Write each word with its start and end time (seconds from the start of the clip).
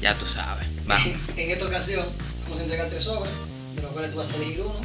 Ya 0.00 0.14
tú 0.14 0.26
sabes. 0.26 0.66
Vamos. 0.86 1.08
en 1.36 1.50
esta 1.50 1.64
ocasión 1.66 2.06
vamos 2.44 2.58
a 2.58 2.62
entregar 2.62 2.88
tres 2.88 3.02
sobres, 3.04 3.32
de 3.76 3.82
los 3.82 3.92
cuales 3.92 4.10
tú 4.10 4.16
vas 4.18 4.30
a 4.30 4.36
elegir 4.36 4.60
uno, 4.62 4.80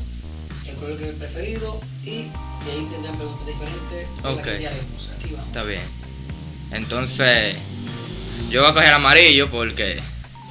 el 0.68 0.76
color 0.76 0.98
que 0.98 1.10
es 1.10 1.16
preferido 1.16 1.80
y 2.04 2.10
de 2.24 2.72
ahí 2.72 2.88
tendrán 2.92 3.16
preguntas 3.18 3.46
diferentes 3.48 3.90
de 3.92 4.24
las 4.24 4.34
Ok. 4.34 4.44
que. 4.44 4.68
Aquí 4.68 5.32
vamos. 5.34 5.48
Está 5.48 5.64
bien. 5.64 5.82
Entonces, 6.72 7.56
yo 8.50 8.62
voy 8.62 8.72
a 8.72 8.74
coger 8.74 8.94
amarillo 8.94 9.50
porque, 9.50 10.00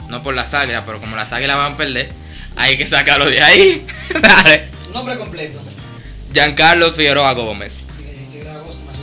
no 0.09 0.23
por 0.23 0.35
las 0.35 0.55
águilas, 0.55 0.85
pero 0.87 1.01
como 1.01 1.17
las 1.17 1.33
águilas 1.33 1.57
van 1.57 1.73
a 1.73 1.77
perder, 1.77 2.11
hay 2.57 2.79
que 2.79 2.87
sacarlo 2.87 3.27
de 3.27 3.43
ahí. 3.43 3.87
Dale. 4.21 4.69
Nombre 4.93 5.19
completo. 5.19 5.61
Giancarlo 6.33 6.91
Figueroa 6.93 7.33
Gómez. 7.33 7.84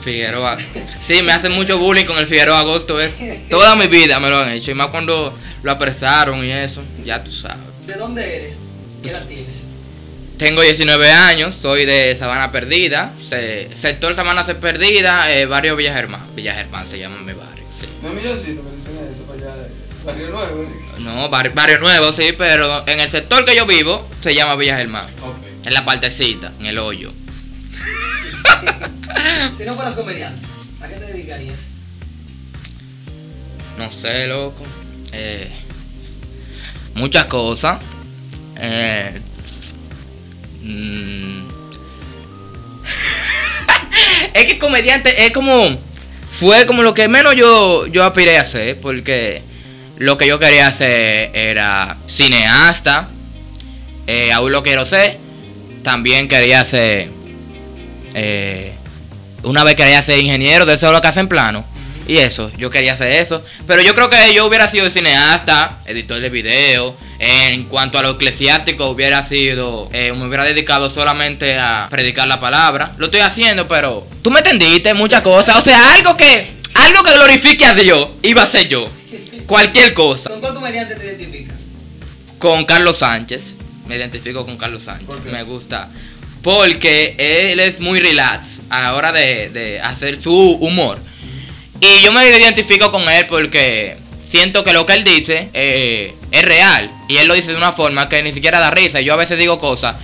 Figueroa. 0.02 0.58
Sí, 1.00 1.22
me 1.22 1.32
hacen 1.32 1.52
mucho 1.52 1.78
bullying 1.78 2.06
con 2.06 2.18
el 2.18 2.28
Figueroa 2.28 2.60
Agosto. 2.60 3.00
Es, 3.00 3.18
toda 3.50 3.76
mi 3.76 3.88
vida 3.88 4.20
me 4.20 4.30
lo 4.30 4.38
han 4.40 4.50
hecho. 4.52 4.72
Y 4.72 4.74
más 4.74 4.88
cuando 4.88 5.38
lo 5.64 5.72
apresaron 5.72 6.44
y 6.46 6.52
eso. 6.52 6.82
Ya 7.06 7.24
tú 7.24 7.32
sabes. 7.32 7.58
¿De 7.88 7.94
dónde 7.94 8.36
eres? 8.38 8.58
¿Qué 9.04 9.10
edad 9.10 9.26
tienes? 9.28 9.64
Tengo 10.38 10.62
19 10.64 11.10
años, 11.12 11.54
soy 11.54 11.86
de 11.86 12.16
Sabana 12.16 12.52
Perdida. 12.52 13.14
se- 13.30 13.70
sector 13.76 14.16
Sabana 14.16 14.44
Se 14.44 14.56
Perdida, 14.56 15.32
eh, 15.32 15.46
barrio 15.46 15.76
Villa 15.76 15.94
Germán. 15.94 16.26
Villa 16.36 16.56
Germán 16.56 16.88
se 16.90 16.98
llama 16.98 17.18
mi 17.18 17.34
barrio, 17.34 17.64
sí. 17.80 17.86
No 18.02 18.10
es 18.10 18.16
milloncito, 18.16 18.64
me 18.64 18.76
dicen 18.76 18.98
eso 19.14 19.24
para 19.26 19.38
allá. 19.40 19.68
eh, 19.68 19.72
Barrio 20.04 20.30
Nuevo. 20.30 20.64
¿eh? 20.64 20.68
No, 20.98 21.30
barrio, 21.30 21.52
barrio 21.54 21.78
nuevo, 21.78 22.12
sí, 22.12 22.34
pero 22.36 22.88
en 22.88 23.00
el 23.02 23.08
sector 23.10 23.46
que 23.46 23.56
yo 23.56 23.68
vivo 23.68 24.08
se 24.24 24.34
llama 24.34 24.56
Villa 24.56 24.78
Germán. 24.78 25.06
Ok. 25.22 25.36
En 25.66 25.74
la 25.76 25.86
partecita, 25.86 26.52
en 26.60 26.66
el 26.66 26.80
hoyo. 26.80 27.14
Si 29.58 29.66
no 29.66 29.76
fueras 29.76 29.96
comediante, 29.96 30.46
¿a 30.82 30.88
qué 30.88 30.96
te 30.96 31.06
dedicarías? 31.06 31.70
No 33.78 33.92
sé, 33.92 34.28
loco. 34.28 34.64
Eh, 35.12 35.50
muchas 36.96 37.26
cosas. 37.26 37.80
Eh, 38.60 39.20
mm. 40.62 41.48
es 44.34 44.46
que 44.46 44.58
comediante 44.60 45.26
es 45.26 45.32
como. 45.32 45.80
Fue 46.40 46.66
como 46.66 46.82
lo 46.82 46.94
que 46.94 47.08
menos 47.08 47.36
yo, 47.36 47.86
yo 47.88 48.04
aspiré 48.04 48.38
a 48.38 48.42
hacer. 48.42 48.80
Porque 48.80 49.42
lo 49.98 50.18
que 50.18 50.28
yo 50.28 50.40
quería 50.40 50.68
hacer 50.68 51.32
era 51.34 51.98
cineasta. 52.08 53.10
eh, 54.08 54.32
aún 54.32 54.52
lo 54.52 54.64
quiero 54.64 54.86
ser. 54.86 55.18
También 55.84 56.28
quería 56.28 56.64
ser. 56.66 57.21
Eh, 58.14 58.74
una 59.44 59.64
vez 59.64 59.76
quería 59.76 60.02
ser 60.04 60.20
ingeniero, 60.20 60.66
de 60.66 60.76
eso 60.76 60.88
es 60.88 60.92
lo 60.92 61.02
que 61.02 61.08
hacen 61.08 61.28
plano. 61.28 61.66
Y 62.08 62.18
eso, 62.18 62.52
yo 62.58 62.70
quería 62.70 62.94
hacer 62.94 63.14
eso. 63.14 63.44
Pero 63.68 63.82
yo 63.82 63.96
creo 63.96 64.10
que 64.10 64.34
yo 64.34 64.46
hubiera 64.46 64.68
sido 64.68 64.90
cineasta, 64.90 65.80
editor 65.86 66.20
de 66.20 66.30
video. 66.30 66.96
En 67.20 67.66
cuanto 67.66 68.00
a 68.00 68.02
lo 68.02 68.12
eclesiástico, 68.12 68.88
hubiera 68.88 69.24
sido. 69.24 69.88
eh, 69.94 70.12
me 70.12 70.26
hubiera 70.26 70.44
dedicado 70.44 70.90
solamente 70.90 71.58
a 71.58 71.88
predicar 71.90 72.28
la 72.28 72.40
palabra. 72.40 72.94
Lo 72.98 73.06
estoy 73.06 73.22
haciendo, 73.22 73.68
pero. 73.68 74.08
Tú 74.24 74.32
me 74.32 74.40
entendiste, 74.40 74.94
muchas 74.94 75.22
cosas. 75.22 75.56
O 75.58 75.62
sea, 75.62 75.94
algo 75.94 76.18
que. 76.18 76.52
Algo 76.74 77.04
que 77.04 77.14
glorifique 77.14 77.66
a 77.66 77.74
Dios, 77.76 78.10
iba 78.24 78.42
a 78.42 78.46
ser 78.46 78.68
yo. 78.68 78.90
Cualquier 79.46 79.94
cosa. 79.94 80.30
¿Con 80.30 80.40
cuál 80.40 80.56
comediante 80.56 80.96
te 80.96 81.06
identificas? 81.06 81.62
Con 82.40 82.66
Carlos 82.66 82.98
Sánchez. 82.98 83.56
Me 83.88 83.98
identifico 83.98 84.46
con 84.46 84.58
Carlos 84.58 84.84
Sánchez. 84.84 85.08
Me 85.32 85.44
gusta. 85.44 85.90
Porque 86.42 87.16
él 87.18 87.60
es 87.60 87.80
muy 87.80 88.00
relax 88.00 88.60
a 88.70 88.82
la 88.82 88.96
hora 88.96 89.12
de, 89.12 89.50
de 89.50 89.80
hacer 89.80 90.22
su 90.22 90.34
humor. 90.34 91.00
Y 91.80 92.02
yo 92.02 92.12
me 92.12 92.28
identifico 92.28 92.92
con 92.92 93.08
él 93.10 93.26
porque 93.28 93.98
siento 94.28 94.64
que 94.64 94.72
lo 94.72 94.86
que 94.86 94.94
él 94.94 95.04
dice 95.04 95.50
eh, 95.54 96.16
es 96.32 96.46
real. 96.46 96.92
Y 97.10 97.18
él 97.18 97.28
lo 97.28 97.34
dice 97.34 97.52
de 97.52 97.58
una 97.58 97.74
forma 97.74 98.08
que 98.08 98.24
ni 98.24 98.32
siquiera 98.32 98.60
da 98.60 98.72
risa. 98.72 99.02
Y 99.02 99.06
yo 99.06 99.14
a 99.14 99.18
veces 99.18 99.38
digo 99.38 99.60
cosas 99.60 99.96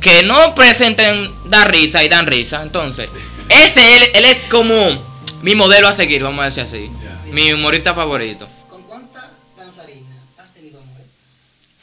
que 0.00 0.22
no 0.22 0.54
presenten 0.54 1.30
dar 1.46 1.70
risa 1.70 2.04
y 2.04 2.08
dan 2.08 2.26
risa. 2.26 2.62
Entonces, 2.62 3.08
ese 3.48 3.96
él, 3.96 4.10
él 4.14 4.24
es 4.24 4.42
como 4.44 5.02
mi 5.42 5.54
modelo 5.54 5.88
a 5.88 5.92
seguir, 5.92 6.22
vamos 6.22 6.42
a 6.42 6.44
decir 6.44 6.62
así. 6.62 6.90
Mi 7.32 7.52
humorista 7.52 7.94
favorito. 7.94 8.48
¿Con 8.70 8.82
cuánta 8.84 9.32
danzarina 9.56 10.22
has 10.38 10.54
tenido 10.54 10.80
amor? 10.80 11.02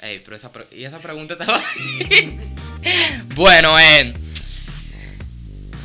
Ey, 0.02 0.20
pero 0.26 0.36
esa, 0.36 0.52
y 0.72 0.84
esa 0.84 0.98
pregunta 0.98 1.36
estaba. 1.36 1.62
bueno, 3.36 3.80
eh. 3.80 4.16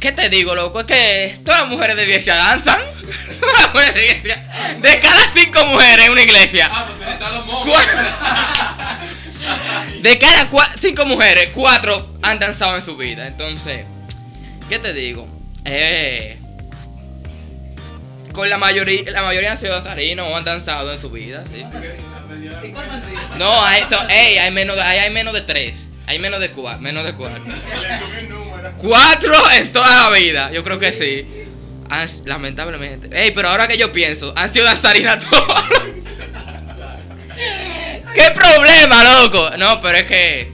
¿Qué 0.00 0.12
te 0.12 0.30
digo, 0.30 0.54
loco? 0.54 0.80
Es 0.80 0.86
que 0.86 1.38
todas 1.44 1.60
las 1.62 1.70
mujeres 1.70 1.96
de 1.96 2.04
iglesia 2.04 2.34
danzan. 2.34 2.80
Todas 3.40 3.62
las 3.62 3.74
mujeres 3.74 3.94
de 3.94 4.04
iglesia. 4.04 4.76
De 4.80 5.00
cada 5.00 5.32
cinco 5.34 5.66
mujeres 5.66 6.06
en 6.06 6.12
una 6.12 6.22
iglesia. 6.22 6.70
Ah, 6.72 6.86
pues 6.86 6.98
tú 6.98 7.04
eres 7.04 7.18
Salomón. 7.18 7.68
De 10.02 10.18
cada 10.18 10.48
cinco 10.80 11.04
mujeres, 11.04 11.50
cuatro 11.54 12.16
han 12.22 12.38
danzado 12.38 12.76
en 12.76 12.82
su 12.82 12.96
vida. 12.96 13.26
Entonces, 13.26 13.84
¿qué 14.68 14.78
te 14.78 14.94
digo? 14.94 15.28
Eh. 15.64 16.38
Con 18.32 18.48
la 18.48 18.56
mayoría, 18.56 19.10
la 19.10 19.22
mayoría 19.22 19.52
han 19.52 19.58
sido 19.58 19.74
danzarinos 19.74 20.26
o 20.28 20.36
han 20.36 20.44
danzado 20.44 20.92
en 20.92 21.00
su 21.00 21.10
vida, 21.10 21.44
sí. 21.52 21.64
¿Y 22.62 22.68
cuántas 22.72 22.94
han 22.96 23.02
sido? 23.08 23.20
No, 23.38 23.64
hay, 23.64 23.82
so- 23.88 24.08
ey, 24.08 24.38
hay 24.38 24.50
menos, 24.50 24.76
hay, 24.78 24.98
hay 24.98 25.10
menos 25.10 25.32
de 25.34 25.42
tres. 25.42 25.88
Hay 26.06 26.18
menos 26.20 26.38
de 26.40 26.50
cuatro, 26.52 26.80
menos 26.80 27.04
de 27.04 27.14
cuatro. 27.14 27.42
Cuatro 28.78 29.50
en 29.52 29.72
toda 29.72 30.10
la 30.10 30.16
vida, 30.16 30.50
yo 30.52 30.62
creo 30.62 30.78
que 30.78 30.92
sí. 30.92 31.26
Ah, 31.90 32.06
lamentablemente. 32.24 33.08
Ey, 33.12 33.30
pero 33.32 33.48
ahora 33.48 33.66
que 33.66 33.76
yo 33.76 33.92
pienso, 33.92 34.32
han 34.36 34.52
sido 34.52 34.64
danzarinas 34.66 35.24
todas. 35.28 35.64
¿Qué 38.14 38.30
problema, 38.34 39.02
loco? 39.22 39.50
No, 39.58 39.80
pero 39.80 39.98
es 39.98 40.06
que, 40.06 40.50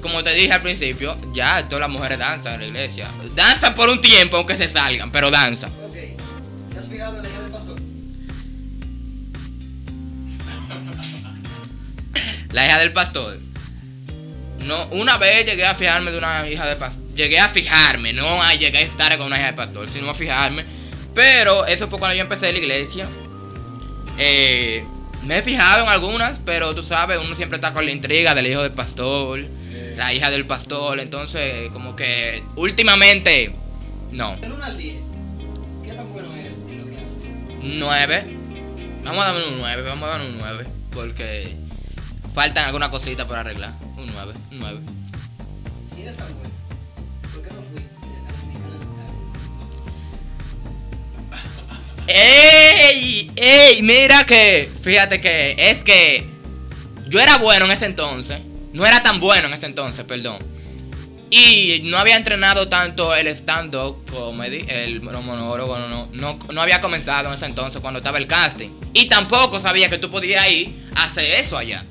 como 0.00 0.22
te 0.22 0.32
dije 0.34 0.52
al 0.52 0.62
principio, 0.62 1.16
ya 1.34 1.66
todas 1.68 1.80
las 1.80 1.90
mujeres 1.90 2.18
danzan 2.18 2.54
en 2.54 2.60
la 2.60 2.66
iglesia. 2.66 3.08
Danzan 3.34 3.74
por 3.74 3.88
un 3.88 4.00
tiempo, 4.00 4.36
aunque 4.36 4.56
se 4.56 4.68
salgan, 4.68 5.10
pero 5.10 5.30
danzan. 5.30 5.70
Ok. 5.82 5.94
¿Te 6.72 6.78
has 6.78 6.88
fijado 6.88 7.18
en 7.18 7.22
la 12.52 12.66
hija 12.66 12.78
del 12.78 12.92
pastor? 12.92 13.32
Del. 13.32 13.50
No, 14.66 14.86
una 14.88 15.16
vez 15.16 15.46
llegué 15.46 15.64
a 15.64 15.74
fijarme 15.74 16.10
de 16.10 16.18
una 16.18 16.48
hija 16.48 16.66
de 16.66 16.76
pastor. 16.76 17.02
Llegué 17.14 17.38
a 17.38 17.48
fijarme, 17.48 18.12
no 18.12 18.42
a 18.42 18.54
llegué 18.54 18.78
a 18.78 18.82
estar 18.82 19.16
con 19.16 19.26
una 19.26 19.38
hija 19.38 19.46
de 19.46 19.52
pastor, 19.54 19.88
sino 19.92 20.10
a 20.10 20.14
fijarme. 20.14 20.64
Pero 21.14 21.66
eso 21.66 21.88
fue 21.88 21.98
cuando 21.98 22.14
yo 22.14 22.22
empecé 22.22 22.52
la 22.52 22.58
iglesia. 22.58 23.08
Eh, 24.18 24.84
me 25.24 25.38
he 25.38 25.42
fijado 25.42 25.84
en 25.84 25.88
algunas, 25.88 26.38
pero 26.44 26.74
tú 26.74 26.82
sabes, 26.82 27.18
uno 27.22 27.34
siempre 27.34 27.56
está 27.56 27.72
con 27.72 27.84
la 27.84 27.90
intriga 27.90 28.34
del 28.34 28.46
hijo 28.46 28.62
del 28.62 28.72
pastor, 28.72 29.44
la 29.96 30.14
hija 30.14 30.30
del 30.30 30.46
pastor. 30.46 31.00
Entonces, 31.00 31.70
como 31.72 31.96
que 31.96 32.42
últimamente, 32.56 33.54
no. 34.12 34.36
Del 34.36 34.52
1 34.52 34.64
al 34.64 34.78
10, 34.78 34.96
¿qué 35.84 35.92
tan 35.92 36.12
bueno 36.12 36.34
eres 36.36 36.56
en 36.68 36.78
lo 36.78 36.90
que 36.90 36.96
haces? 36.98 37.18
9. 37.62 38.36
Vamos 39.04 39.24
a 39.24 39.32
darme 39.32 39.48
un 39.48 39.58
9, 39.58 39.82
vamos 39.82 40.08
a 40.08 40.12
darme 40.12 40.30
un 40.30 40.38
9. 40.38 40.66
Porque 40.92 41.56
faltan 42.34 42.66
algunas 42.66 42.88
cositas 42.90 43.26
por 43.26 43.36
arreglar. 43.36 43.74
Un 43.96 44.06
9, 44.06 44.32
un 44.52 44.58
9. 44.58 44.80
Si 45.92 46.02
eres 46.02 46.16
tan 46.16 46.32
bueno, 46.34 46.50
¿por 47.32 47.42
qué 47.42 47.50
no 47.54 47.62
fuiste 47.62 47.90
¡Ey! 52.12 53.30
¡Ey! 53.36 53.82
Mira 53.82 54.24
que. 54.24 54.68
Fíjate 54.82 55.20
que 55.20 55.54
es 55.58 55.84
que. 55.84 56.28
Yo 57.06 57.20
era 57.20 57.38
bueno 57.38 57.66
en 57.66 57.72
ese 57.72 57.86
entonces. 57.86 58.40
No 58.72 58.86
era 58.86 59.02
tan 59.02 59.20
bueno 59.20 59.48
en 59.48 59.54
ese 59.54 59.66
entonces, 59.66 60.04
perdón. 60.04 60.38
Y 61.30 61.82
no 61.84 61.96
había 61.98 62.16
entrenado 62.16 62.68
tanto 62.68 63.14
el 63.14 63.28
stand-up 63.28 64.04
comedy, 64.10 64.64
el 64.68 65.00
monólogo, 65.00 65.78
no, 65.78 66.08
no, 66.12 66.38
no 66.52 66.60
había 66.60 66.80
comenzado 66.80 67.28
en 67.28 67.34
ese 67.34 67.46
entonces 67.46 67.80
cuando 67.80 67.98
estaba 67.98 68.18
el 68.18 68.26
casting. 68.26 68.70
Y 68.92 69.08
tampoco 69.08 69.60
sabía 69.60 69.88
que 69.88 69.98
tú 69.98 70.10
podías 70.10 70.50
ir 70.50 70.88
a 70.96 71.04
hacer 71.04 71.24
eso 71.40 71.56
allá. 71.56 71.84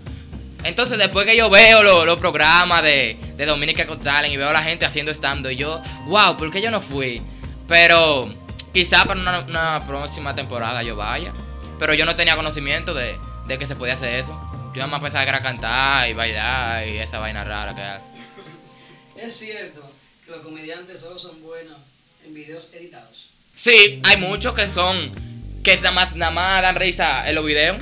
Entonces 0.63 0.97
después 0.97 1.25
que 1.25 1.35
yo 1.38 1.50
veo 1.50 1.83
lo- 1.83 2.06
los 2.06 2.19
programas 2.19 2.83
de, 2.83 3.17
de 3.38 3.45
Dominica 3.45 3.85
Talent 3.85 4.33
y 4.33 4.38
veo 4.38 4.50
a 4.50 4.53
la 4.53 4.61
gente 4.63 4.85
haciendo 4.85 5.11
stand-up, 5.13 5.51
yo, 5.51 5.81
wow, 6.06 6.35
¿por 6.38 6.51
qué 6.51 6.61
yo 6.61 6.69
no 6.69 6.81
fui? 6.81 7.21
Pero 7.67 8.33
quizá 8.73 9.06
para 9.06 9.19
una, 9.19 9.39
una 9.39 9.88
próxima 9.88 10.35
temporada 10.35 10.83
yo 10.83 10.95
vaya. 10.95 11.33
Pero 11.79 11.94
yo 11.94 12.06
no 12.06 12.15
tenía 12.15 12.35
conocimiento 12.35 12.94
de, 12.94 13.17
de 13.47 13.57
que 13.57 13.65
se 13.65 13.75
podía 13.75 13.94
hacer 13.94 14.15
eso. 14.15 14.31
Yo 14.73 14.77
nada 14.77 14.88
más 14.88 15.01
pensaba 15.01 15.23
que 15.23 15.29
era 15.29 15.39
cantar 15.41 16.09
y 16.09 16.13
bailar 16.13 16.88
y 16.88 16.97
esa 16.97 17.19
vaina 17.19 17.44
rara 17.44 17.73
que 17.73 17.81
hace. 17.81 18.06
Es 19.17 19.35
cierto 19.38 19.89
que 20.25 20.31
los 20.31 20.41
comediantes 20.41 21.00
solo 21.00 21.17
son 21.17 21.41
buenos 21.41 21.77
en 22.25 22.33
videos 22.33 22.67
editados. 22.73 23.29
Sí, 23.56 24.01
hay 24.03 24.17
muchos 24.17 24.53
que 24.53 24.67
son, 24.69 25.11
que 25.63 25.75
nada 25.77 25.91
más, 25.91 26.15
nada 26.15 26.31
más 26.31 26.61
dan 26.61 26.75
risa 26.75 27.27
en 27.29 27.35
los 27.35 27.45
videos. 27.45 27.77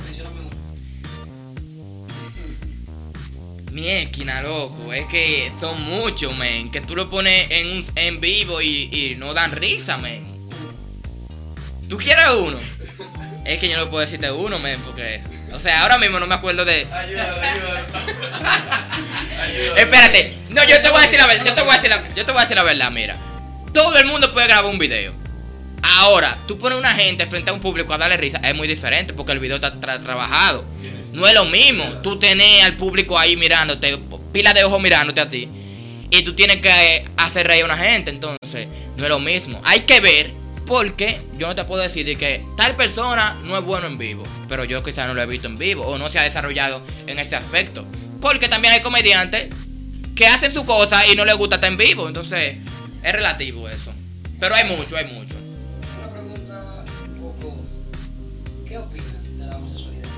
Mi 3.78 3.88
esquina, 3.90 4.42
loco, 4.42 4.92
es 4.92 5.06
que 5.06 5.52
son 5.60 5.80
muchos, 5.82 6.36
men, 6.36 6.68
que 6.68 6.80
tú 6.80 6.96
lo 6.96 7.08
pones 7.08 7.48
en, 7.48 7.64
un, 7.68 7.86
en 7.94 8.20
vivo 8.20 8.60
y, 8.60 8.88
y 8.92 9.14
no 9.16 9.32
dan 9.34 9.52
risa, 9.52 9.96
men. 9.98 10.48
¿Tú 11.88 11.96
quieres 11.96 12.26
uno? 12.36 12.58
Es 13.44 13.60
que 13.60 13.68
yo 13.68 13.78
no 13.78 13.88
puedo 13.88 14.00
decirte 14.00 14.32
uno, 14.32 14.58
men, 14.58 14.80
porque 14.80 15.22
O 15.52 15.60
sea, 15.60 15.82
ahora 15.82 15.96
mismo 15.96 16.18
no 16.18 16.26
me 16.26 16.34
acuerdo 16.34 16.64
de. 16.64 16.88
Ayúdalo. 16.92 17.40
Ayúdalo. 19.40 19.76
Espérate. 19.76 20.34
No, 20.50 20.64
yo 20.64 20.82
te 20.82 20.88
voy 20.90 20.98
a 20.98 21.02
decir 21.02 21.18
la 21.20 21.26
verdad. 21.28 21.44
Yo 21.46 21.54
te 21.54 21.62
voy 21.62 21.70
a 21.70 21.74
decir 21.74 21.90
la, 21.90 22.14
yo 22.16 22.26
te 22.26 22.32
voy 22.32 22.38
a 22.38 22.42
decir 22.42 22.56
la 22.56 22.62
verdad, 22.64 22.90
mira. 22.90 23.16
Todo 23.72 23.96
el 23.96 24.06
mundo 24.06 24.32
puede 24.32 24.48
grabar 24.48 24.72
un 24.72 24.78
video. 24.80 25.14
Ahora, 26.00 26.36
tú 26.48 26.58
pones 26.58 26.76
una 26.76 26.94
gente 26.94 27.28
frente 27.28 27.50
a 27.50 27.54
un 27.54 27.60
público 27.60 27.94
a 27.94 27.98
darle 27.98 28.16
risa, 28.16 28.38
es 28.38 28.56
muy 28.56 28.66
diferente 28.66 29.12
porque 29.12 29.30
el 29.30 29.38
video 29.38 29.54
está 29.56 29.72
tra- 29.74 30.02
trabajado. 30.02 30.64
No 31.12 31.26
es 31.26 31.34
lo 31.34 31.44
mismo. 31.46 31.84
Tú 32.02 32.18
tenés 32.18 32.64
al 32.64 32.76
público 32.76 33.18
ahí 33.18 33.36
mirándote, 33.36 33.98
pila 34.32 34.52
de 34.52 34.64
ojos 34.64 34.80
mirándote 34.80 35.20
a 35.20 35.28
ti. 35.28 35.48
Y 36.10 36.22
tú 36.22 36.34
tienes 36.34 36.60
que 36.60 37.06
hacer 37.16 37.46
reír 37.46 37.62
a 37.62 37.66
una 37.66 37.76
gente. 37.76 38.10
Entonces, 38.10 38.68
no 38.96 39.04
es 39.04 39.08
lo 39.08 39.18
mismo. 39.18 39.60
Hay 39.64 39.80
que 39.80 40.00
ver 40.00 40.32
porque 40.66 41.20
yo 41.38 41.46
no 41.46 41.54
te 41.54 41.64
puedo 41.64 41.82
decir 41.82 42.04
de 42.04 42.16
que 42.16 42.44
tal 42.56 42.76
persona 42.76 43.38
no 43.42 43.56
es 43.56 43.64
bueno 43.64 43.86
en 43.86 43.98
vivo. 43.98 44.22
Pero 44.48 44.64
yo 44.64 44.82
quizás 44.82 45.08
no 45.08 45.14
lo 45.14 45.22
he 45.22 45.26
visto 45.26 45.48
en 45.48 45.56
vivo 45.56 45.86
o 45.86 45.98
no 45.98 46.10
se 46.10 46.18
ha 46.18 46.22
desarrollado 46.22 46.82
en 47.06 47.18
ese 47.18 47.36
aspecto. 47.36 47.86
Porque 48.20 48.48
también 48.48 48.74
hay 48.74 48.80
comediantes 48.80 49.48
que 50.14 50.26
hacen 50.26 50.52
su 50.52 50.64
cosa 50.66 51.06
y 51.06 51.16
no 51.16 51.24
les 51.24 51.36
gusta 51.36 51.56
estar 51.56 51.70
en 51.70 51.78
vivo. 51.78 52.08
Entonces, 52.08 52.56
es 53.02 53.12
relativo 53.12 53.68
eso. 53.68 53.92
Pero 54.40 54.54
hay 54.54 54.76
mucho, 54.76 54.96
hay 54.96 55.06
mucho. 55.06 55.36
Una 55.98 56.08
pregunta 56.10 56.84
un 57.06 57.20
poco. 57.20 57.64
¿Qué 58.66 58.78
opinas 58.78 59.38
de 59.38 59.46
la 59.46 59.56
homosexualidad? 59.56 60.08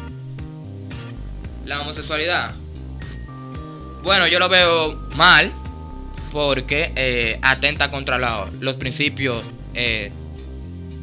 La 1.70 1.82
homosexualidad. 1.82 2.50
Bueno, 4.02 4.26
yo 4.26 4.40
lo 4.40 4.48
veo 4.48 4.92
mal 5.14 5.52
porque 6.32 6.92
eh, 6.96 7.38
atenta 7.42 7.92
contra 7.92 8.18
los 8.58 8.74
principios 8.74 9.44
eh, 9.74 10.10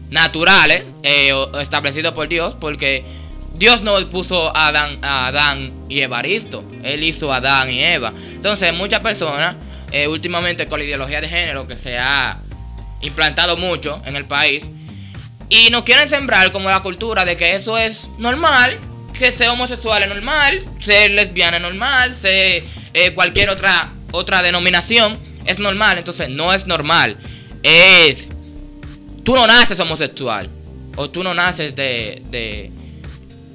naturales 0.10 0.84
eh, 1.04 1.32
establecidos 1.62 2.14
por 2.14 2.28
Dios 2.28 2.58
porque 2.60 3.06
Dios 3.54 3.82
no 3.82 3.98
puso 4.10 4.54
a 4.54 4.68
Adán, 4.68 5.00
a 5.04 5.28
Adán 5.28 5.72
y 5.88 6.02
Evaristo, 6.02 6.66
Él 6.84 7.02
hizo 7.02 7.32
a 7.32 7.38
Adán 7.38 7.72
y 7.72 7.82
Eva. 7.82 8.12
Entonces 8.34 8.74
muchas 8.74 9.00
personas 9.00 9.56
últimamente 10.10 10.68
con 10.68 10.80
la 10.80 10.86
ideología 10.86 11.22
de 11.22 11.30
género 11.30 11.66
que 11.66 11.78
se 11.78 11.98
ha 11.98 12.42
implantado 13.00 13.56
mucho 13.56 14.02
en 14.04 14.18
el 14.18 14.26
país 14.26 14.66
y 15.50 15.70
nos 15.70 15.84
quieren 15.84 16.10
sembrar 16.10 16.52
como 16.52 16.70
la 16.70 16.82
cultura 16.82 17.24
de 17.24 17.38
que 17.38 17.56
eso 17.56 17.78
es 17.78 18.10
normal, 18.18 18.78
que 19.18 19.32
ser 19.32 19.50
homosexual 19.50 20.04
es 20.04 20.10
normal, 20.10 20.64
ser 20.80 21.12
lesbiana 21.12 21.58
es 21.58 21.64
normal, 21.64 22.16
ser 22.16 22.64
eh, 22.94 23.14
cualquier 23.14 23.50
otra, 23.50 23.94
otra 24.12 24.42
denominación 24.42 25.20
es 25.46 25.60
normal. 25.60 25.98
Entonces 25.98 26.30
no 26.30 26.54
es 26.54 26.66
normal. 26.68 27.18
Es... 27.64 28.28
Tú 29.24 29.36
no 29.36 29.46
naces 29.48 29.80
homosexual. 29.80 30.50
O 30.96 31.10
tú 31.10 31.24
no 31.24 31.34
naces 31.34 31.76
de... 31.76 32.22
de 32.30 32.72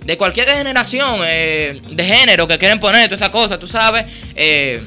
de 0.04 0.16
cualquier 0.18 0.46
degeneración 0.46 1.20
eh, 1.24 1.80
de 1.88 2.04
género 2.04 2.48
que 2.48 2.58
quieren 2.58 2.80
poner, 2.80 3.04
toda 3.04 3.14
esa 3.14 3.30
cosa, 3.30 3.56
tú 3.56 3.68
sabes. 3.68 4.04
eh, 4.34 4.82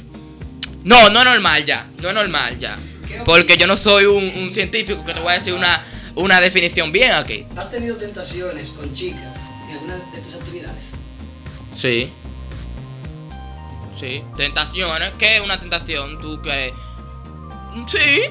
no, 0.84 1.10
no 1.10 1.20
es 1.20 1.26
normal 1.26 1.66
ya. 1.66 1.88
No 2.02 2.10
es 2.10 2.16
normal 2.16 2.60
ya. 2.60 2.78
¿Qué 3.08 3.22
Porque 3.26 3.58
yo 3.58 3.66
no 3.66 3.78
soy 3.78 4.06
un, 4.06 4.24
un 4.24 4.54
científico 4.54 5.04
que 5.06 5.14
te 5.14 5.20
voy 5.20 5.32
a 5.32 5.36
decir 5.36 5.54
una, 5.54 5.84
una 6.16 6.40
definición 6.42 6.92
bien 6.92 7.12
aquí. 7.14 7.46
¿Has 7.56 7.72
tenido 7.72 7.96
tentaciones 7.98 8.70
con 8.70 8.94
chicas 8.94 9.22
en 9.68 9.72
alguna 9.78 9.96
de 9.96 10.22
tus 10.22 10.36
actividades? 10.36 10.65
Sí. 11.76 12.12
Sí. 14.00 14.24
Tentaciones. 14.36 15.14
¿Qué 15.18 15.38
es 15.38 15.44
una 15.44 15.60
tentación? 15.60 16.20
Tú 16.20 16.42
que. 16.42 16.74
Sí. 17.88 18.24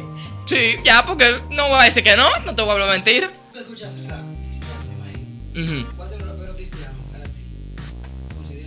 Sí, 0.46 0.76
ya, 0.84 1.04
porque 1.06 1.24
no 1.50 1.68
voy 1.68 1.80
a 1.80 1.84
decir 1.84 2.04
que 2.04 2.16
no, 2.16 2.28
no 2.44 2.54
te 2.54 2.60
voy 2.60 2.70
a 2.70 2.72
hablar 2.74 2.90
mentira. 2.90 3.32
Tú 3.52 3.60
escuchas 3.60 3.94
rap 4.06 4.20
cristiano, 4.42 4.74
me 4.88 4.94
imagino. 5.54 5.82
Ujú. 5.82 5.96
¿Cuál 5.96 6.10
de 6.10 6.18
los 6.18 6.28
raperos 6.28 6.56
cristianos 6.56 6.96
para 7.10 7.24
ti 7.24 7.76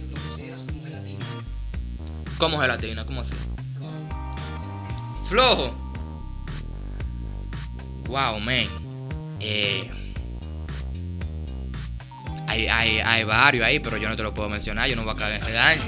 lo 0.10 0.18
consideras 0.18 0.64
como 0.64 0.84
gelatino? 0.84 1.26
¿Cómo 2.40 2.60
gelatina? 2.60 3.06
¿Cómo 3.06 3.22
así? 3.22 3.34
Flojo. 5.30 5.76
Wow, 8.08 8.40
man. 8.40 8.68
Eh, 9.40 10.07
hay, 12.66 12.68
hay, 12.68 13.00
hay 13.00 13.24
varios 13.24 13.66
ahí, 13.66 13.80
pero 13.80 13.98
yo 13.98 14.10
no 14.10 14.16
te 14.16 14.24
lo 14.24 14.34
puedo 14.34 14.50
mencionar. 14.50 14.90
Yo 14.90 14.96
no 14.96 15.04
voy 15.04 15.14
a 15.14 15.16
caer 15.16 15.44
en 15.44 15.54
daño. 15.54 15.84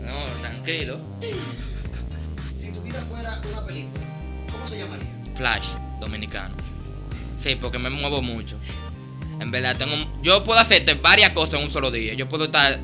No, 0.00 0.18
tranquilo. 0.40 1.00
Si 2.56 2.70
tu 2.72 2.80
vida 2.82 3.00
fuera 3.08 3.40
una 3.50 3.64
película, 3.66 4.04
¿cómo 4.50 4.66
se 4.66 4.78
llamaría? 4.78 5.06
Flash 5.36 5.66
dominicano. 6.00 6.54
Sí, 7.38 7.56
porque 7.60 7.78
me 7.78 7.90
muevo 7.90 8.22
mucho. 8.22 8.56
En 9.40 9.50
verdad, 9.50 9.76
tengo, 9.76 9.94
yo 10.22 10.44
puedo 10.44 10.58
hacerte 10.60 10.94
varias 10.94 11.30
cosas 11.30 11.54
en 11.54 11.66
un 11.66 11.72
solo 11.72 11.90
día. 11.90 12.14
Yo 12.14 12.28
puedo 12.28 12.44
estar 12.44 12.80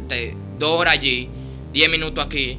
dos 0.58 0.70
horas 0.80 0.94
allí, 0.94 1.28
diez 1.72 1.88
minutos 1.88 2.24
aquí. 2.24 2.58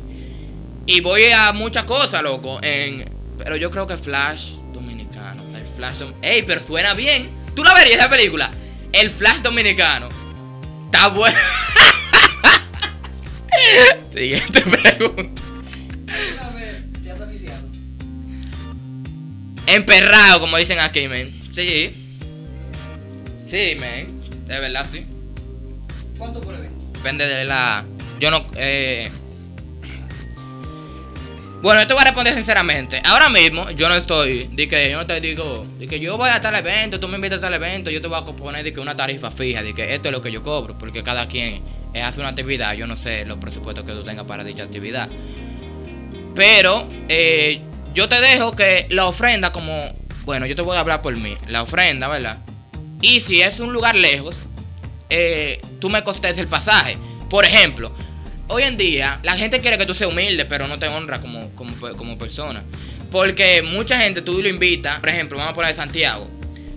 Y 0.88 1.02
voy 1.02 1.26
a 1.26 1.52
muchas 1.54 1.84
cosas, 1.84 2.24
loco. 2.24 2.60
En, 2.64 3.06
pero 3.38 3.56
yo 3.58 3.70
creo 3.70 3.86
que 3.86 3.98
Flash 3.98 4.52
dominicano. 4.74 5.44
El 5.56 5.66
Flash 5.76 5.98
dom- 5.98 6.14
Ey, 6.22 6.42
pero 6.44 6.62
suena 6.66 6.94
bien. 6.94 7.30
¿Tú 7.54 7.64
la 7.64 7.74
verías 7.74 8.00
esa 8.00 8.10
película? 8.10 8.50
El 8.94 9.12
Flash 9.12 9.42
dominicano. 9.42 10.08
Está 10.94 11.08
bueno. 11.08 11.40
Siguiente 14.14 14.62
pregunta. 14.62 15.42
¿Alguna 16.42 16.52
vez 16.52 16.84
te 17.02 17.12
has? 17.12 17.22
Emperrado, 19.68 20.42
como 20.42 20.58
dicen 20.58 20.80
aquí, 20.80 21.08
men. 21.08 21.34
Sí. 21.54 21.96
Sí, 23.48 23.78
men. 23.80 24.20
De 24.48 24.60
verdad, 24.60 24.86
sí. 24.92 25.06
¿Cuánto 26.18 26.42
por 26.42 26.56
evento? 26.56 26.84
Depende 26.92 27.26
de 27.26 27.46
la. 27.46 27.86
Yo 28.20 28.30
no. 28.30 28.46
Eh... 28.58 29.10
Bueno, 31.62 31.80
yo 31.82 31.88
te 31.88 31.94
voy 31.94 32.02
a 32.02 32.06
responder 32.06 32.34
sinceramente. 32.34 33.00
Ahora 33.06 33.30
mismo, 33.30 33.70
yo 33.70 33.88
no 33.88 33.94
estoy. 33.94 34.50
Di 34.52 34.68
que 34.68 34.90
yo 34.90 34.98
no 34.98 35.06
te 35.06 35.22
digo. 35.22 35.64
Di 35.78 35.88
que 35.88 36.00
yo 36.00 36.18
voy 36.18 36.30
a 36.30 36.42
tal 36.42 36.56
evento, 36.56 37.00
tú 37.00 37.08
me 37.08 37.18
invitas 37.18 37.38
a 37.38 37.42
tal 37.42 37.54
evento, 37.54 37.92
yo 37.92 38.02
te 38.02 38.08
voy 38.08 38.18
a 38.18 38.26
poner 38.26 38.64
de 38.64 38.74
que 38.74 38.80
una 38.80 38.96
tarifa 38.96 39.30
fija, 39.30 39.62
de 39.62 39.74
que 39.74 39.94
esto 39.94 40.08
es 40.08 40.12
lo 40.12 40.24
que 40.24 40.32
yo 40.32 40.42
cobro. 40.42 40.76
Porque 40.76 41.04
cada 41.04 41.28
quien 41.28 41.62
eh, 41.94 42.02
hace 42.02 42.20
una 42.20 42.30
actividad. 42.30 42.74
Yo 42.74 42.88
no 42.88 42.96
sé 42.96 43.26
los 43.26 43.38
presupuestos 43.38 43.86
que 43.86 43.92
tú 43.92 44.04
tengas 44.04 44.26
para 44.26 44.44
dicha 44.44 44.64
actividad. 44.64 45.08
Pero 46.34 46.90
eh, 47.10 47.62
yo 47.94 48.10
te 48.10 48.20
dejo 48.20 48.56
que 48.56 48.88
la 48.90 49.06
ofrenda, 49.06 49.52
como. 49.52 49.94
Bueno, 50.24 50.48
yo 50.48 50.56
te 50.56 50.64
voy 50.64 50.78
a 50.78 50.80
hablar 50.80 51.04
por 51.04 51.16
mí. 51.16 51.38
La 51.48 51.62
ofrenda, 51.62 52.08
¿verdad? 52.08 52.40
Y 53.02 53.22
si 53.22 53.44
es 53.44 53.60
un 53.60 53.72
lugar 53.72 53.94
lejos, 53.94 54.36
eh, 55.12 55.62
tú 55.80 55.92
me 55.92 56.04
costes 56.04 56.40
el 56.40 56.48
pasaje. 56.48 56.98
Por 57.30 57.46
ejemplo, 57.46 57.94
hoy 58.52 58.64
en 58.64 58.78
día 58.78 59.20
la 59.24 59.36
gente 59.38 59.60
quiere 59.62 59.78
que 59.78 59.86
tú 59.86 59.94
seas 59.96 60.10
humilde, 60.12 60.46
pero 60.46 60.68
no 60.68 60.78
te 60.80 60.88
honra 60.88 61.20
como, 61.22 61.50
como, 61.56 61.76
como 61.98 62.18
persona. 62.18 62.64
Porque 63.10 63.62
mucha 63.62 64.00
gente 64.00 64.22
tú 64.22 64.42
lo 64.42 64.48
invitas, 64.48 65.00
por 65.00 65.10
ejemplo, 65.10 65.38
vamos 65.38 65.52
a 65.52 65.56
poner 65.56 65.76
Santiago. 65.76 66.30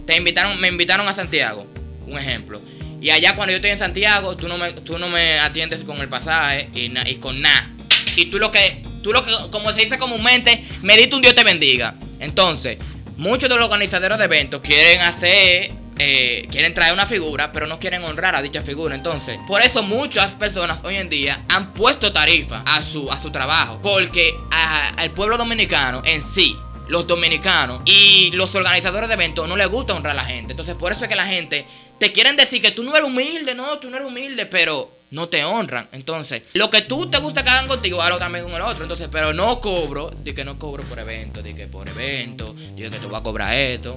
Te 0.06 0.16
invitaron, 0.16 0.60
me 0.60 0.68
invitaron 0.68 1.06
a 1.08 1.14
Santiago, 1.14 1.66
un 2.06 2.18
ejemplo. 2.18 2.60
Y 3.00 3.10
allá 3.10 3.36
cuando 3.36 3.52
yo 3.52 3.56
estoy 3.56 3.70
en 3.70 3.78
Santiago, 3.78 4.36
tú 4.36 4.48
no 4.48 4.56
me, 4.58 4.72
tú 4.72 4.98
no 4.98 5.08
me 5.08 5.38
atiendes 5.38 5.82
con 5.82 6.00
el 6.00 6.08
pasaje 6.08 6.70
y, 6.74 6.88
na- 6.88 7.08
y 7.08 7.16
con 7.16 7.40
nada. 7.40 7.70
Y 8.16 8.26
tú 8.26 8.38
lo 8.38 8.50
que, 8.50 8.82
tú 9.02 9.12
lo 9.12 9.24
que, 9.24 9.32
como 9.50 9.72
se 9.72 9.82
dice 9.82 9.98
comúnmente, 9.98 10.64
me 10.82 10.96
diste 10.96 11.14
un 11.14 11.22
Dios 11.22 11.34
te 11.34 11.44
bendiga. 11.44 11.94
Entonces, 12.18 12.78
muchos 13.16 13.48
de 13.48 13.56
los 13.56 13.66
organizadores 13.66 14.18
de 14.18 14.24
eventos 14.24 14.60
quieren 14.60 15.00
hacer, 15.02 15.70
eh, 15.98 16.46
quieren 16.50 16.74
traer 16.74 16.92
una 16.92 17.06
figura, 17.06 17.52
pero 17.52 17.66
no 17.66 17.78
quieren 17.78 18.04
honrar 18.04 18.34
a 18.34 18.42
dicha 18.42 18.62
figura. 18.62 18.94
Entonces, 18.94 19.38
por 19.46 19.62
eso 19.62 19.82
muchas 19.82 20.34
personas 20.34 20.80
hoy 20.84 20.96
en 20.96 21.08
día 21.08 21.44
han 21.48 21.72
puesto 21.72 22.12
tarifa 22.12 22.62
a 22.66 22.82
su, 22.82 23.10
a 23.10 23.20
su 23.20 23.30
trabajo. 23.30 23.80
Porque 23.82 24.34
al 24.50 25.10
pueblo 25.12 25.36
dominicano 25.36 26.02
en 26.04 26.22
sí, 26.22 26.56
los 26.88 27.06
dominicanos 27.06 27.82
y 27.84 28.30
los 28.32 28.54
organizadores 28.54 29.08
de 29.08 29.14
eventos 29.14 29.48
no 29.48 29.56
les 29.56 29.68
gusta 29.68 29.94
honrar 29.94 30.12
a 30.12 30.22
la 30.22 30.24
gente. 30.24 30.52
Entonces, 30.52 30.74
por 30.74 30.92
eso 30.92 31.04
es 31.04 31.08
que 31.08 31.16
la 31.16 31.26
gente 31.26 31.64
te 31.98 32.12
quieren 32.12 32.36
decir 32.36 32.60
que 32.60 32.72
tú 32.72 32.82
no 32.82 32.94
eres 32.94 33.08
humilde, 33.08 33.54
no, 33.54 33.78
tú 33.78 33.88
no 33.88 33.96
eres 33.96 34.08
humilde, 34.08 34.46
pero 34.46 34.90
no 35.10 35.28
te 35.28 35.44
honran. 35.44 35.88
Entonces, 35.92 36.42
lo 36.54 36.70
que 36.70 36.82
tú 36.82 37.08
te 37.08 37.18
gusta 37.18 37.44
que 37.44 37.50
hagan 37.50 37.68
contigo, 37.68 38.02
hazlo 38.02 38.18
también 38.18 38.44
con 38.44 38.54
el 38.54 38.62
otro. 38.62 38.82
Entonces, 38.82 39.08
pero 39.10 39.32
no 39.32 39.60
cobro, 39.60 40.10
de 40.10 40.34
que 40.34 40.44
no 40.44 40.58
cobro 40.58 40.82
por 40.82 40.98
evento, 40.98 41.40
de 41.40 41.54
que 41.54 41.66
por 41.68 41.88
evento, 41.88 42.52
de 42.52 42.90
que 42.90 42.98
te 42.98 43.06
voy 43.06 43.16
a 43.16 43.22
cobrar 43.22 43.54
esto, 43.54 43.94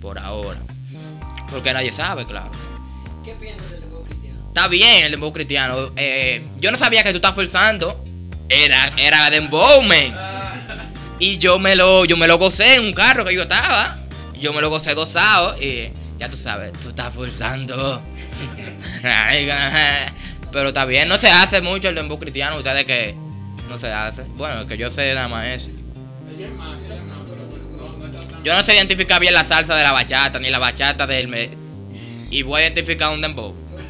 por 0.00 0.18
ahora. 0.18 0.60
Porque 1.50 1.72
nadie 1.72 1.92
sabe, 1.92 2.24
claro. 2.24 2.50
¿Qué 3.24 3.34
piensas 3.34 3.70
del 3.70 3.84
juego 3.84 4.04
cristiano? 4.04 4.38
Está 4.48 4.68
bien 4.68 5.04
el 5.04 5.10
dembow 5.12 5.32
cristiano. 5.32 5.92
Eh, 5.96 6.46
yo 6.58 6.70
no 6.70 6.78
sabía 6.78 7.02
que 7.02 7.10
tú 7.10 7.16
estás 7.16 7.34
forzando. 7.34 8.02
Era, 8.48 8.92
era 8.96 9.30
dembow, 9.30 9.82
man. 9.82 10.14
Y 11.18 11.38
yo 11.38 11.58
me 11.58 11.76
lo, 11.76 12.04
yo 12.04 12.16
me 12.16 12.26
lo 12.26 12.38
gocé 12.38 12.76
en 12.76 12.84
un 12.84 12.92
carro 12.92 13.24
que 13.24 13.34
yo 13.34 13.42
estaba. 13.42 13.98
Yo 14.38 14.52
me 14.52 14.60
lo 14.60 14.68
gocé 14.68 14.94
gozado. 14.94 15.56
Y 15.62 15.90
ya 16.18 16.28
tú 16.28 16.36
sabes, 16.36 16.72
tú 16.72 16.90
estás 16.90 17.14
forzando. 17.14 18.02
Pero 20.52 20.68
está 20.68 20.84
bien, 20.84 21.08
no 21.08 21.18
se 21.18 21.28
hace 21.28 21.60
mucho 21.60 21.88
el 21.88 21.94
dembow 21.94 22.18
cristiano. 22.18 22.56
Ustedes 22.56 22.84
que 22.84 23.14
no 23.68 23.78
se 23.78 23.92
hace. 23.92 24.22
Bueno, 24.36 24.60
el 24.60 24.66
que 24.66 24.76
yo 24.76 24.90
sé 24.90 25.14
nada 25.14 25.28
más 25.28 25.46
eso. 25.46 25.70
Yo 28.44 28.54
no 28.54 28.62
sé 28.62 28.74
identificar 28.74 29.20
bien 29.20 29.32
la 29.34 29.44
salsa 29.44 29.74
de 29.74 29.82
la 29.82 29.92
bachata, 29.92 30.38
ni 30.38 30.50
la 30.50 30.58
bachata 30.58 31.06
del... 31.06 31.28
me- 31.28 31.50
Y 32.30 32.42
voy 32.42 32.60
a 32.60 32.64
identificar 32.64 33.10
un 33.12 33.20
dembow. 33.22 33.50
Ok. 33.72 33.80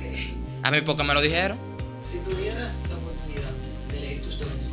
A 0.63 0.71
mí 0.71 0.79
porque 0.87 1.03
me 1.03 1.13
lo 1.15 1.21
dijeron. 1.21 1.59
Si 2.03 2.19
tuvieras 2.19 2.79
la 2.89 2.95
oportunidad 2.97 3.51
de 3.93 4.01
leer 4.01 4.23
tus 4.23 4.39
dones, 4.39 4.67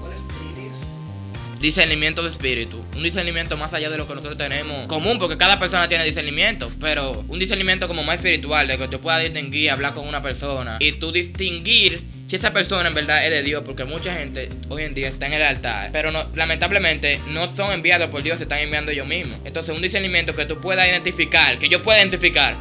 ¿cuáles 0.00 0.24
elegirías? 0.24 1.60
Discernimiento 1.60 2.22
de 2.22 2.30
espíritu. 2.30 2.82
Un 2.94 3.02
discernimiento 3.02 3.56
más 3.58 3.74
allá 3.74 3.90
de 3.90 3.98
lo 3.98 4.06
que 4.06 4.14
nosotros 4.14 4.38
tenemos 4.38 4.86
común, 4.86 5.18
porque 5.18 5.36
cada 5.36 5.58
persona 5.58 5.86
tiene 5.88 6.04
discernimiento. 6.04 6.70
Pero 6.80 7.24
un 7.28 7.38
discernimiento 7.38 7.88
como 7.88 8.02
más 8.04 8.16
espiritual, 8.16 8.66
de 8.68 8.78
que 8.78 8.88
tú 8.88 9.00
puedas 9.00 9.22
distinguir, 9.22 9.70
hablar 9.70 9.92
con 9.92 10.06
una 10.08 10.22
persona 10.22 10.78
y 10.80 10.92
tú 10.92 11.12
distinguir 11.12 12.02
si 12.26 12.36
esa 12.36 12.52
persona 12.52 12.88
en 12.88 12.94
verdad 12.94 13.24
es 13.24 13.30
de 13.30 13.42
Dios, 13.42 13.62
porque 13.64 13.84
mucha 13.84 14.14
gente 14.14 14.48
hoy 14.68 14.82
en 14.82 14.94
día 14.94 15.08
está 15.08 15.26
en 15.26 15.34
el 15.34 15.42
altar, 15.42 15.90
pero 15.92 16.10
no, 16.10 16.26
lamentablemente 16.34 17.20
no 17.28 17.54
son 17.54 17.72
enviados 17.72 18.08
por 18.08 18.22
Dios, 18.22 18.38
se 18.38 18.44
están 18.44 18.58
enviando 18.58 18.90
ellos 18.90 19.06
mismos. 19.06 19.38
Entonces, 19.44 19.74
un 19.74 19.80
discernimiento 19.80 20.34
que 20.34 20.44
tú 20.44 20.60
puedas 20.60 20.88
identificar, 20.88 21.58
que 21.58 21.68
yo 21.68 21.82
pueda 21.82 22.00
identificar 22.00 22.56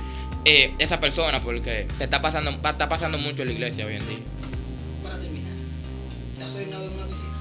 eh, 0.45 0.71
esa 0.77 0.99
persona, 0.99 1.41
porque 1.41 1.87
te 1.97 2.03
está 2.03 2.21
pasando, 2.21 2.51
está 2.51 2.87
pasando 2.87 3.17
mucho 3.17 3.41
en 3.41 3.47
la 3.47 3.53
iglesia 3.53 3.85
hoy 3.87 3.95
en 3.95 4.07
día. 4.07 4.19
Para 5.03 5.17
terminar, 5.17 5.53
¿te 6.37 6.43
has 6.43 6.53
orinado 6.53 6.85
en 6.85 6.93
una 6.93 7.07
piscina? 7.07 7.31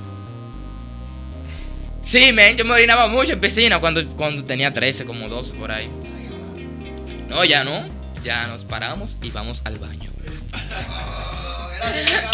Sí, 2.00 2.32
men, 2.32 2.56
yo 2.56 2.64
me 2.64 2.72
orinaba 2.72 3.06
mucho 3.08 3.34
en 3.34 3.40
piscina 3.40 3.80
cuando, 3.80 4.06
cuando 4.16 4.44
tenía 4.44 4.72
13, 4.72 5.04
como 5.04 5.28
12 5.28 5.54
por 5.54 5.70
ahí. 5.70 5.90
No, 7.28 7.44
ya 7.44 7.64
no. 7.64 7.84
Ya 8.22 8.46
nos 8.46 8.64
paramos 8.64 9.18
y 9.20 9.30
vamos 9.30 9.60
al 9.66 9.76
baño. 9.76 10.10
Gracias, 11.84 12.24